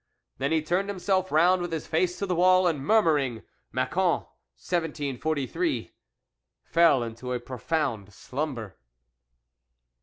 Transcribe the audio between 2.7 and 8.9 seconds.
murmuring Macon, 1743 fell into a profound slumber.